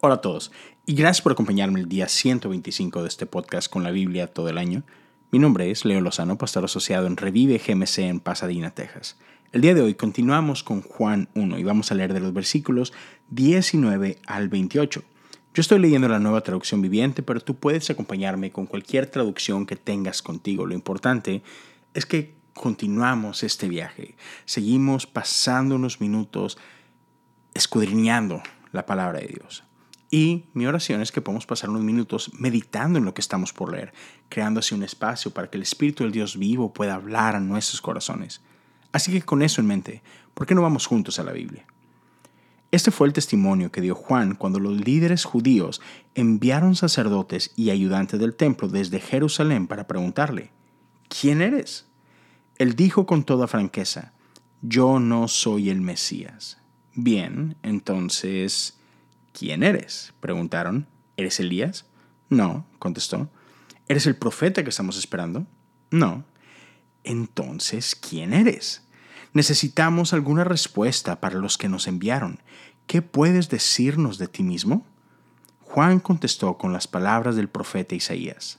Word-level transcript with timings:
Hola 0.00 0.14
a 0.14 0.20
todos 0.20 0.52
y 0.86 0.94
gracias 0.94 1.22
por 1.22 1.32
acompañarme 1.32 1.80
el 1.80 1.88
día 1.88 2.06
125 2.06 3.02
de 3.02 3.08
este 3.08 3.26
podcast 3.26 3.68
con 3.68 3.82
la 3.82 3.90
Biblia 3.90 4.28
todo 4.28 4.48
el 4.48 4.56
año. 4.56 4.84
Mi 5.32 5.40
nombre 5.40 5.72
es 5.72 5.84
Leo 5.84 6.00
Lozano, 6.00 6.38
pastor 6.38 6.64
asociado 6.64 7.08
en 7.08 7.16
Revive 7.16 7.58
GMC 7.58 7.98
en 7.98 8.20
Pasadena, 8.20 8.70
Texas. 8.70 9.18
El 9.50 9.60
día 9.60 9.74
de 9.74 9.80
hoy 9.80 9.94
continuamos 9.94 10.62
con 10.62 10.82
Juan 10.82 11.28
1 11.34 11.58
y 11.58 11.64
vamos 11.64 11.90
a 11.90 11.96
leer 11.96 12.12
de 12.12 12.20
los 12.20 12.32
versículos 12.32 12.92
19 13.30 14.20
al 14.24 14.48
28. 14.48 15.02
Yo 15.52 15.60
estoy 15.60 15.80
leyendo 15.80 16.06
la 16.06 16.20
nueva 16.20 16.42
traducción 16.42 16.80
viviente, 16.80 17.24
pero 17.24 17.40
tú 17.40 17.56
puedes 17.56 17.90
acompañarme 17.90 18.52
con 18.52 18.66
cualquier 18.66 19.08
traducción 19.08 19.66
que 19.66 19.74
tengas 19.74 20.22
contigo. 20.22 20.64
Lo 20.64 20.74
importante 20.74 21.42
es 21.94 22.06
que 22.06 22.36
continuamos 22.54 23.42
este 23.42 23.68
viaje. 23.68 24.14
Seguimos 24.44 25.08
pasando 25.08 25.74
unos 25.74 26.00
minutos 26.00 26.56
escudriñando 27.52 28.44
la 28.70 28.86
palabra 28.86 29.18
de 29.18 29.26
Dios. 29.26 29.64
Y 30.10 30.46
mi 30.54 30.66
oración 30.66 31.02
es 31.02 31.12
que 31.12 31.20
podamos 31.20 31.46
pasar 31.46 31.68
unos 31.68 31.82
minutos 31.82 32.30
meditando 32.38 32.98
en 32.98 33.04
lo 33.04 33.12
que 33.12 33.20
estamos 33.20 33.52
por 33.52 33.72
leer, 33.72 33.92
creando 34.28 34.60
así 34.60 34.74
un 34.74 34.82
espacio 34.82 35.32
para 35.32 35.50
que 35.50 35.58
el 35.58 35.62
Espíritu 35.62 36.02
del 36.02 36.12
Dios 36.12 36.38
vivo 36.38 36.72
pueda 36.72 36.94
hablar 36.94 37.36
a 37.36 37.40
nuestros 37.40 37.82
corazones. 37.82 38.40
Así 38.92 39.12
que 39.12 39.22
con 39.22 39.42
eso 39.42 39.60
en 39.60 39.66
mente, 39.66 40.02
¿por 40.32 40.46
qué 40.46 40.54
no 40.54 40.62
vamos 40.62 40.86
juntos 40.86 41.18
a 41.18 41.24
la 41.24 41.32
Biblia? 41.32 41.66
Este 42.70 42.90
fue 42.90 43.06
el 43.06 43.14
testimonio 43.14 43.72
que 43.72 43.80
dio 43.80 43.94
Juan 43.94 44.34
cuando 44.34 44.60
los 44.60 44.78
líderes 44.78 45.24
judíos 45.24 45.80
enviaron 46.14 46.74
sacerdotes 46.74 47.52
y 47.56 47.70
ayudantes 47.70 48.20
del 48.20 48.34
templo 48.34 48.68
desde 48.68 49.00
Jerusalén 49.00 49.66
para 49.66 49.86
preguntarle, 49.86 50.52
¿quién 51.08 51.40
eres? 51.40 51.86
Él 52.56 52.76
dijo 52.76 53.06
con 53.06 53.24
toda 53.24 53.46
franqueza, 53.46 54.12
yo 54.60 55.00
no 55.00 55.28
soy 55.28 55.70
el 55.70 55.80
Mesías. 55.80 56.58
Bien, 56.94 57.56
entonces, 57.62 58.77
¿Quién 59.38 59.62
eres? 59.62 60.14
preguntaron. 60.18 60.88
¿Eres 61.16 61.38
Elías? 61.38 61.86
No, 62.28 62.66
contestó. 62.80 63.30
¿Eres 63.86 64.06
el 64.06 64.16
profeta 64.16 64.64
que 64.64 64.70
estamos 64.70 64.98
esperando? 64.98 65.46
No. 65.92 66.24
Entonces, 67.04 67.94
¿quién 67.94 68.32
eres? 68.32 68.82
Necesitamos 69.34 70.12
alguna 70.12 70.42
respuesta 70.42 71.20
para 71.20 71.38
los 71.38 71.56
que 71.56 71.68
nos 71.68 71.86
enviaron. 71.86 72.42
¿Qué 72.88 73.00
puedes 73.00 73.48
decirnos 73.48 74.18
de 74.18 74.26
ti 74.26 74.42
mismo? 74.42 74.84
Juan 75.60 76.00
contestó 76.00 76.58
con 76.58 76.72
las 76.72 76.88
palabras 76.88 77.36
del 77.36 77.48
profeta 77.48 77.94
Isaías. 77.94 78.58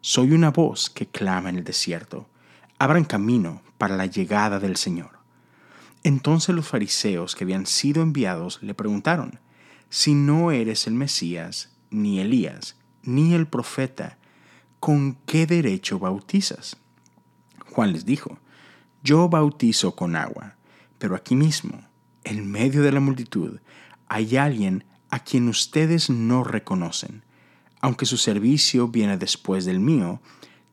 Soy 0.00 0.32
una 0.32 0.50
voz 0.50 0.88
que 0.88 1.06
clama 1.06 1.50
en 1.50 1.56
el 1.56 1.64
desierto. 1.64 2.30
Abran 2.78 3.04
camino 3.04 3.60
para 3.76 3.96
la 3.96 4.06
llegada 4.06 4.58
del 4.58 4.76
Señor. 4.76 5.18
Entonces 6.02 6.54
los 6.54 6.66
fariseos 6.66 7.34
que 7.34 7.44
habían 7.44 7.66
sido 7.66 8.02
enviados 8.02 8.62
le 8.62 8.74
preguntaron, 8.74 9.40
si 9.94 10.12
no 10.14 10.50
eres 10.50 10.88
el 10.88 10.94
Mesías, 10.94 11.68
ni 11.88 12.18
Elías, 12.18 12.74
ni 13.04 13.32
el 13.32 13.46
profeta, 13.46 14.18
¿con 14.80 15.14
qué 15.24 15.46
derecho 15.46 16.00
bautizas? 16.00 16.78
Juan 17.70 17.92
les 17.92 18.04
dijo, 18.04 18.40
yo 19.04 19.28
bautizo 19.28 19.94
con 19.94 20.16
agua, 20.16 20.56
pero 20.98 21.14
aquí 21.14 21.36
mismo, 21.36 21.80
en 22.24 22.50
medio 22.50 22.82
de 22.82 22.90
la 22.90 22.98
multitud, 22.98 23.60
hay 24.08 24.36
alguien 24.36 24.82
a 25.10 25.20
quien 25.20 25.48
ustedes 25.48 26.10
no 26.10 26.42
reconocen. 26.42 27.22
Aunque 27.80 28.04
su 28.04 28.16
servicio 28.16 28.88
viene 28.88 29.16
después 29.16 29.64
del 29.64 29.78
mío, 29.78 30.20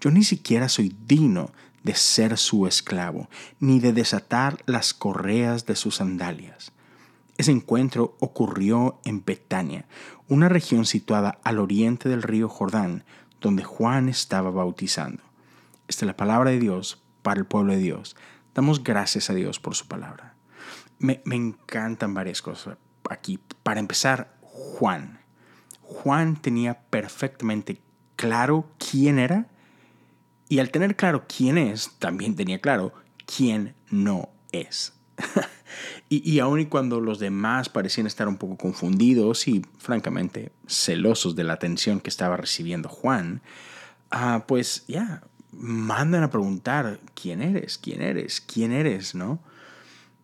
yo 0.00 0.12
ni 0.12 0.22
siquiera 0.22 0.68
soy 0.68 0.94
digno 1.06 1.50
de 1.82 1.96
ser 1.96 2.38
su 2.38 2.68
esclavo, 2.68 3.28
ni 3.58 3.80
de 3.80 3.92
desatar 3.92 4.62
las 4.66 4.94
correas 4.94 5.66
de 5.66 5.74
sus 5.74 5.96
sandalias. 5.96 6.70
Ese 7.38 7.52
encuentro 7.52 8.16
ocurrió 8.18 9.00
en 9.04 9.24
Betania, 9.24 9.86
una 10.28 10.48
región 10.48 10.84
situada 10.84 11.38
al 11.44 11.58
oriente 11.58 12.08
del 12.08 12.22
río 12.22 12.48
Jordán, 12.48 13.04
donde 13.40 13.64
Juan 13.64 14.08
estaba 14.08 14.50
bautizando. 14.50 15.22
Esta 15.86 16.04
es 16.04 16.08
la 16.08 16.16
palabra 16.16 16.50
de 16.50 16.58
Dios 16.58 17.02
para 17.22 17.40
el 17.40 17.46
pueblo 17.46 17.72
de 17.72 17.78
Dios. 17.78 18.16
Damos 18.54 18.82
gracias 18.82 19.30
a 19.30 19.34
Dios 19.34 19.60
por 19.60 19.76
su 19.76 19.86
palabra. 19.86 20.34
Me, 20.98 21.22
me 21.24 21.36
encantan 21.36 22.12
varias 22.12 22.42
cosas 22.42 22.76
aquí. 23.08 23.38
Para 23.62 23.80
empezar, 23.80 24.36
Juan. 24.42 25.20
Juan 25.80 26.36
tenía 26.36 26.80
perfectamente 26.90 27.80
claro 28.16 28.68
quién 28.78 29.18
era 29.18 29.46
y 30.48 30.58
al 30.58 30.70
tener 30.70 30.96
claro 30.96 31.24
quién 31.28 31.56
es, 31.56 31.92
también 31.98 32.34
tenía 32.34 32.60
claro 32.60 32.92
quién 33.26 33.74
no 33.90 34.30
es. 34.50 34.94
y, 36.08 36.28
y 36.30 36.40
aun 36.40 36.60
y 36.60 36.66
cuando 36.66 37.00
los 37.00 37.18
demás 37.18 37.68
parecían 37.68 38.06
estar 38.06 38.28
un 38.28 38.36
poco 38.36 38.56
confundidos 38.56 39.46
y 39.48 39.62
francamente 39.78 40.52
celosos 40.66 41.36
de 41.36 41.44
la 41.44 41.54
atención 41.54 42.00
que 42.00 42.10
estaba 42.10 42.36
recibiendo 42.36 42.88
Juan, 42.88 43.42
ah, 44.10 44.44
pues 44.46 44.84
ya, 44.88 45.22
mandan 45.52 46.22
a 46.22 46.30
preguntar, 46.30 47.00
¿quién 47.14 47.42
eres? 47.42 47.78
¿quién 47.78 48.00
eres? 48.00 48.40
¿quién 48.40 48.72
eres? 48.72 49.14
¿No? 49.14 49.40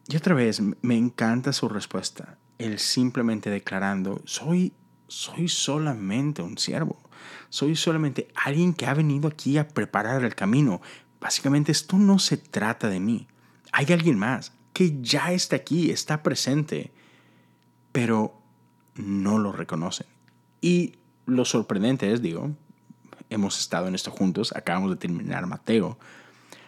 Y 0.09 0.17
otra 0.17 0.35
vez, 0.35 0.61
me 0.83 0.97
encanta 0.97 1.53
su 1.53 1.69
respuesta. 1.69 2.37
Él 2.59 2.79
simplemente 2.79 3.51
declarando, 3.51 4.21
soy, 4.25 4.73
soy 5.09 5.49
solamente 5.49 6.43
un 6.43 6.59
siervo. 6.59 6.99
Soy 7.49 7.75
solamente 7.75 8.29
alguien 8.35 8.75
que 8.75 8.87
ha 8.87 8.95
venido 8.95 9.29
aquí 9.29 9.57
a 9.59 9.69
preparar 9.69 10.25
el 10.25 10.35
camino. 10.35 10.83
Básicamente 11.21 11.73
esto 11.73 11.97
no 11.97 12.19
se 12.19 12.37
trata 12.37 12.89
de 12.89 13.01
mí. 13.01 13.29
Hay 13.73 13.87
alguien 13.93 14.19
más 14.19 14.53
que 14.75 15.01
ya 15.01 15.33
está 15.33 15.57
aquí, 15.57 15.91
está 15.91 16.23
presente, 16.23 16.93
pero 17.93 18.37
no 18.97 19.39
lo 19.39 19.53
reconocen. 19.53 20.07
Y 20.61 20.97
lo 21.27 21.45
sorprendente 21.45 22.13
es, 22.13 22.21
digo, 22.21 22.51
hemos 23.31 23.59
estado 23.59 23.87
en 23.87 23.95
esto 23.95 24.11
juntos, 24.11 24.53
acabamos 24.55 24.91
de 24.91 24.97
terminar 24.97 25.47
Mateo, 25.47 25.97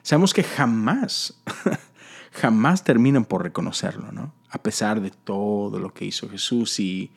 sabemos 0.02 0.32
que 0.32 0.44
jamás, 0.44 1.42
jamás 2.32 2.84
terminan 2.84 3.24
por 3.24 3.42
reconocerlo, 3.42 4.12
¿no? 4.12 4.32
A 4.50 4.58
pesar 4.58 5.00
de 5.00 5.10
todo 5.10 5.80
lo 5.80 5.92
que 5.92 6.04
hizo 6.04 6.28
Jesús 6.28 6.78
y, 6.78 7.10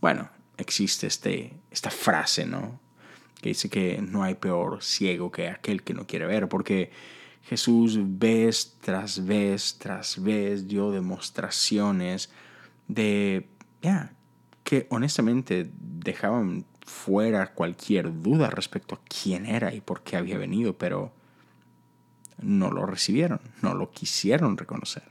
bueno, 0.00 0.28
existe 0.58 1.06
este, 1.06 1.54
esta 1.70 1.90
frase, 1.90 2.44
¿no? 2.44 2.78
Que 3.40 3.48
dice 3.48 3.70
que 3.70 4.00
no 4.02 4.22
hay 4.22 4.34
peor 4.34 4.82
ciego 4.82 5.32
que 5.32 5.48
aquel 5.48 5.82
que 5.82 5.94
no 5.94 6.06
quiere 6.06 6.26
ver, 6.26 6.50
porque 6.50 6.92
Jesús 7.44 7.98
vez 8.00 8.78
tras 8.80 9.24
vez 9.24 9.76
tras 9.78 10.22
vez 10.22 10.66
dio 10.66 10.90
demostraciones 10.90 12.30
de, 12.88 13.48
ya, 13.82 14.14
que 14.62 14.86
honestamente 14.90 15.70
dejaban 15.78 16.64
fuera 16.86 17.52
cualquier 17.54 18.22
duda 18.22 18.50
respecto 18.50 18.94
a 18.94 19.00
quién 19.04 19.46
era 19.46 19.74
y 19.74 19.80
por 19.80 20.02
qué 20.02 20.16
había 20.16 20.38
venido, 20.38 20.76
pero 20.76 21.12
no 22.40 22.70
lo 22.70 22.86
recibieron, 22.86 23.40
no 23.62 23.74
lo 23.74 23.90
quisieron 23.90 24.56
reconocer. 24.56 25.04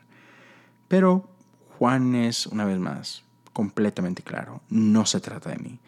Pero 0.88 1.30
Juan 1.78 2.16
es, 2.16 2.48
una 2.48 2.66
vez 2.66 2.80
más, 2.80 3.24
completamente 3.54 4.24
claro, 4.24 4.62
no 4.70 5.06
se 5.06 5.20
trata 5.20 5.52
de 5.52 5.58
mí. 5.58 5.80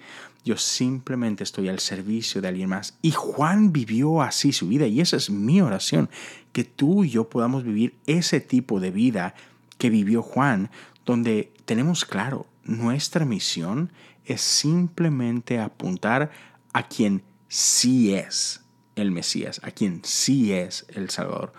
Yo 0.45 0.57
simplemente 0.57 1.43
estoy 1.43 1.69
al 1.69 1.79
servicio 1.79 2.39
de 2.39 2.47
alguien 2.47 2.69
más. 2.69 2.97
Y 3.01 3.11
Juan 3.11 3.73
vivió 3.73 4.21
así 4.21 4.53
su 4.53 4.67
vida 4.67 4.85
y 4.85 5.01
esa 5.01 5.17
es 5.17 5.31
mi 5.31 5.59
oración, 5.59 6.09
que 6.53 6.63
tú 6.63 7.03
y 7.03 7.09
yo 7.09 7.27
podamos 7.27 7.63
vivir 7.63 7.95
ese 8.05 8.39
tipo 8.39 8.79
de 8.79 8.91
vida 8.91 9.33
que 9.79 9.89
vivió 9.89 10.21
Juan, 10.21 10.69
donde 11.05 11.51
tenemos 11.65 12.05
claro, 12.05 12.45
nuestra 12.63 13.25
misión 13.25 13.91
es 14.25 14.41
simplemente 14.41 15.59
apuntar 15.59 16.31
a 16.73 16.87
quien 16.87 17.23
sí 17.47 18.13
es 18.13 18.61
el 18.95 19.11
Mesías, 19.11 19.61
a 19.63 19.71
quien 19.71 20.01
sí 20.03 20.53
es 20.53 20.85
el 20.89 21.09
Salvador. 21.09 21.53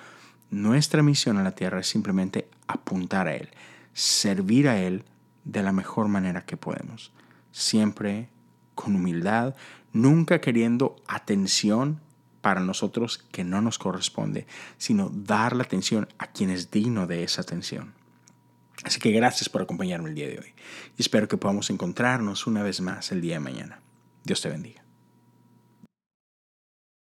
Nuestra 0.51 1.03
misión 1.03 1.39
en 1.39 1.45
la 1.45 1.55
tierra 1.55 1.81
es 1.81 1.89
simplemente 1.89 2.49
apuntar 2.67 3.29
a 3.29 3.35
Él, 3.35 3.51
servir 3.93 4.69
a 4.69 4.81
Él 4.81 5.05
de 5.47 5.63
la 5.63 5.73
mejor 5.73 6.09
manera 6.09 6.45
que 6.45 6.59
podemos. 6.59 7.13
Siempre 7.53 8.29
con 8.75 8.95
humildad, 8.95 9.55
nunca 9.93 10.41
queriendo 10.41 10.97
atención 11.07 12.01
para 12.43 12.61
nosotros 12.61 13.25
que 13.33 13.45
no 13.45 13.63
nos 13.63 13.79
corresponde, 13.79 14.47
sino 14.77 15.09
dar 15.09 15.57
la 15.57 15.63
atención 15.63 16.07
a 16.19 16.27
quien 16.27 16.51
es 16.51 16.71
digno 16.71 17.07
de 17.07 17.23
esa 17.23 17.43
atención. 17.43 17.95
Así 18.85 19.01
que 19.01 19.11
gracias 19.11 19.49
por 19.49 19.63
acompañarme 19.63 20.11
el 20.11 20.15
día 20.15 20.29
de 20.29 20.39
hoy 20.39 20.55
y 20.99 21.03
espero 21.03 21.29
que 21.29 21.39
podamos 21.39 21.71
encontrarnos 21.71 22.47
una 22.47 22.63
vez 22.63 22.81
más 22.81 23.11
el 23.11 23.23
día 23.23 23.35
de 23.35 23.41
mañana. 23.41 23.81
Dios 24.23 24.43
te 24.43 24.51
bendiga. 24.51 24.86